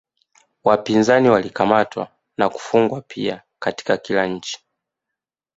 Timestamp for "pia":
3.01-3.41